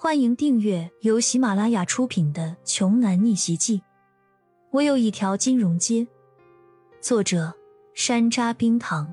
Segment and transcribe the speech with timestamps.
[0.00, 3.78] 欢迎订阅由喜马拉雅出品的《穷男逆袭记》。
[4.70, 6.06] 我有一条金融街。
[7.00, 7.52] 作者：
[7.94, 9.12] 山楂冰糖，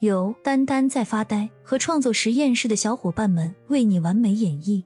[0.00, 4.84] 由丹丹在发呆和创作实验室的小伙伴们为你完美演绎。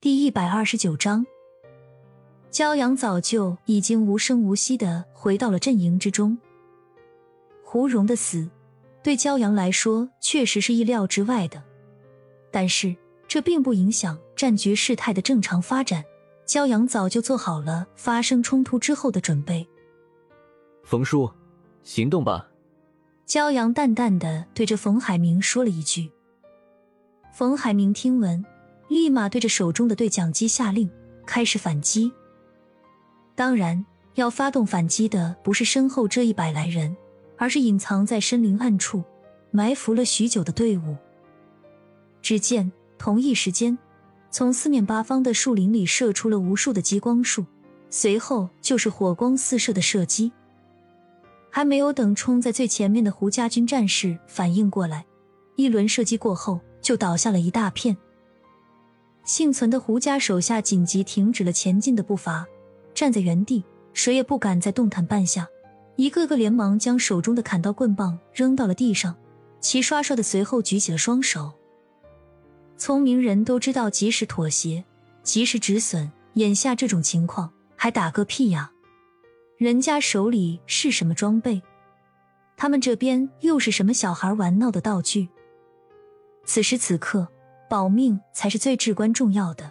[0.00, 1.24] 第一百二十九章，
[2.50, 6.36] 骄阳早就已经无声无息的回到了阵营之中。
[7.62, 8.50] 胡蓉的死，
[9.00, 11.62] 对骄阳来说确实是意料之外的。
[12.54, 12.94] 但是
[13.26, 16.04] 这并不影响战局事态的正常发展。
[16.46, 19.66] 骄阳早就做好了发生冲突之后的准备。
[20.84, 21.28] 冯叔，
[21.82, 22.48] 行动吧！
[23.26, 26.12] 骄阳淡淡的对着冯海明说了一句。
[27.32, 28.44] 冯海明听闻，
[28.86, 30.88] 立马对着手中的对讲机下令，
[31.26, 32.12] 开始反击。
[33.34, 36.96] 当然，要发动反击的不是身后这一百来人，
[37.36, 39.02] 而是隐藏在深林暗处、
[39.50, 40.96] 埋伏了许久的队伍。
[42.24, 43.76] 只见同一时间，
[44.30, 47.44] 从四面八方的树林里射出了无数的激光束，
[47.90, 50.32] 随后就是火光四射的射击。
[51.50, 55.04] 还没有等冲在最前面的胡家军战士反应过来，
[55.56, 57.94] 一轮射击过后就倒下了一大片。
[59.24, 62.46] 幸存的胡家手下紧急停止了前进的步伐，
[62.94, 65.46] 站在原地，谁也不敢再动弹半下。
[65.96, 69.14] 一个个连忙将手中的砍刀棍棒扔到了地上，
[69.60, 71.52] 齐刷刷的随后举起了双手。
[72.76, 74.84] 聪明人都知道，及时妥协，
[75.22, 76.10] 及时止损。
[76.34, 78.72] 眼下这种情况，还打个屁呀！
[79.56, 81.62] 人家手里是什么装备？
[82.56, 85.28] 他们这边又是什么小孩玩闹的道具？
[86.44, 87.28] 此时此刻，
[87.70, 89.70] 保命才是最至关重要的。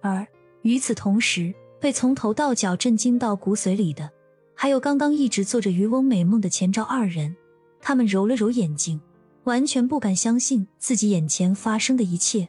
[0.00, 0.26] 而
[0.62, 4.10] 与此同时，被从头到脚震惊到骨髓里的，
[4.54, 7.36] 还有刚刚一直做着渔翁美梦的前兆二人。
[7.82, 8.98] 他们揉了揉眼睛。
[9.44, 12.48] 完全不敢相信自己眼前发生的一切。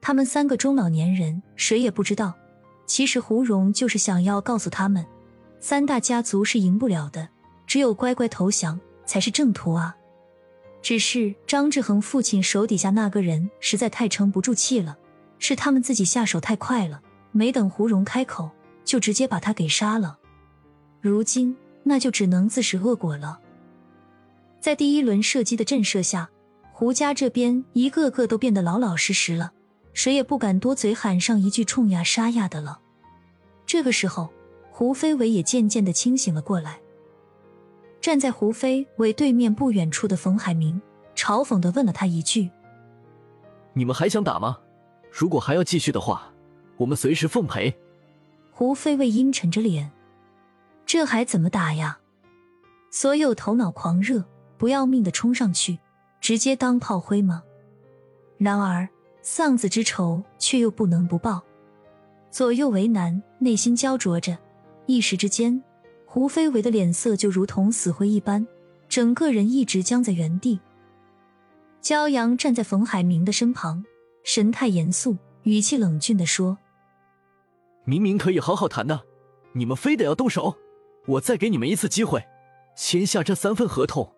[0.00, 2.34] 他们三个中老年人谁也不知道，
[2.86, 5.04] 其实胡蓉就是想要告诉他们，
[5.60, 7.28] 三大家族是赢不了的，
[7.66, 9.96] 只有乖乖投降才是正途啊！
[10.82, 14.98] 只是张志恒父亲手底下那个人实在太撑不住气了，
[15.38, 17.00] 是他们自己下手太快了，
[17.32, 18.50] 没等胡蓉开口，
[18.84, 20.18] 就直接把他给杀了。
[21.00, 23.40] 如今那就只能自食恶果了。
[24.64, 26.30] 在第一轮射击的震慑下，
[26.72, 29.52] 胡家这边一个个都变得老老实实了，
[29.92, 32.80] 谁也不敢多嘴喊上一句冲呀杀呀的了。
[33.66, 34.30] 这个时候，
[34.70, 36.80] 胡飞伟也渐渐的清醒了过来。
[38.00, 40.80] 站在胡飞伟对面不远处的冯海明
[41.14, 42.50] 嘲讽的问了他一句
[43.76, 44.56] ：“你们还想打吗？
[45.10, 46.32] 如果还要继续的话，
[46.78, 47.76] 我们随时奉陪。”
[48.50, 49.92] 胡飞伟阴沉着脸
[50.86, 51.98] ：“这还怎么打呀？”
[52.90, 54.24] 所有头脑狂热。
[54.56, 55.78] 不要命的冲上去，
[56.20, 57.42] 直接当炮灰吗？
[58.38, 58.88] 然而
[59.22, 61.42] 丧子之仇却又不能不报，
[62.30, 64.36] 左右为难，内心焦灼着。
[64.86, 65.62] 一时之间，
[66.04, 68.46] 胡飞伟的脸色就如同死灰一般，
[68.88, 70.60] 整个人一直僵在原地。
[71.80, 73.84] 骄阳站在冯海明的身旁，
[74.24, 76.58] 神态严肃，语气冷峻的说
[77.84, 79.02] ：“明明可以好好谈的，
[79.52, 80.54] 你们非得要动手。
[81.06, 82.24] 我再给你们一次机会，
[82.76, 84.10] 签下这三份合同。”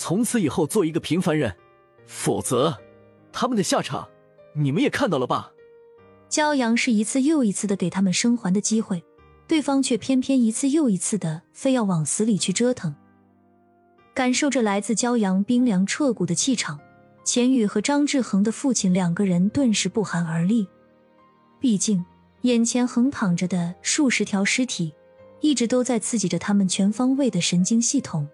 [0.00, 1.52] 从此以后做一个平凡人，
[2.06, 2.78] 否则，
[3.32, 4.08] 他们的下场
[4.54, 5.50] 你们也看到了吧？
[6.30, 9.02] 骄阳是一次又一次的给他们生还的机会，
[9.48, 12.94] 对方却偏偏一次又一次的非要往死里去折腾。
[14.14, 16.78] 感受着来自骄阳冰凉彻骨的气场，
[17.24, 20.68] 钱宇和张志恒的父亲两个人顿时不寒而栗。
[21.58, 22.04] 毕竟，
[22.42, 24.94] 眼前横躺着的数十条尸体，
[25.40, 28.28] 一直都在刺激着他们全方位的神经系统。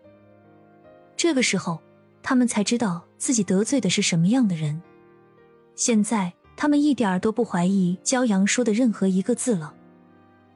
[1.24, 1.80] 这个时候，
[2.22, 4.82] 他们才知道自己得罪的是什么样的人。
[5.74, 9.72] 现在，他们一点都不怀疑骄阳说的任何一个字了。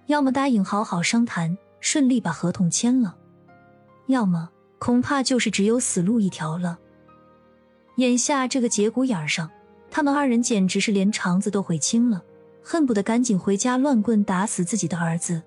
[0.09, 3.15] 要么答应好好商谈，顺利把合同签了；
[4.09, 6.79] 要么恐怕就是只有死路一条了。
[7.97, 9.51] 眼下这个节骨眼上，
[9.91, 12.23] 他们二人简直是连肠子都悔青了，
[12.63, 15.41] 恨不得赶紧回家乱棍打死自己的儿子。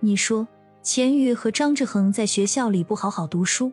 [0.00, 0.48] 你说，
[0.82, 3.70] 钱玉和张志恒在学校里不好好读书？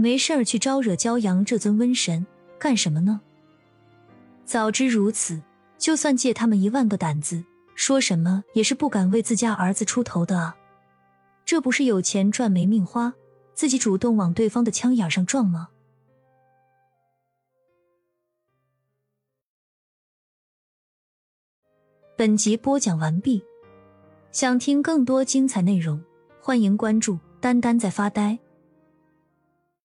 [0.00, 2.24] 没事儿去招惹骄阳这尊瘟神
[2.56, 3.20] 干什么呢？
[4.44, 5.42] 早知如此，
[5.76, 10.56] 就算借他们一万个胆子，说什么也是不敢为自家儿子出头的啊！
[11.44, 13.12] 这不是有钱赚没命花，
[13.54, 15.68] 自己主动往对方的枪眼上撞吗？
[22.16, 23.42] 本集播讲完毕，
[24.30, 26.00] 想听更多精彩内容，
[26.40, 28.38] 欢迎关注“丹丹在发呆”。